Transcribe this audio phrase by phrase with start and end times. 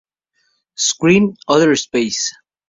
[0.87, 2.33] Screen "Other Space".